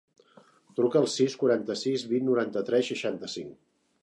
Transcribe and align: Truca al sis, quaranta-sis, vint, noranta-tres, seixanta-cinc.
Truca 0.79 0.99
al 1.01 1.05
sis, 1.15 1.35
quaranta-sis, 1.43 2.07
vint, 2.15 2.27
noranta-tres, 2.31 2.89
seixanta-cinc. 2.95 3.59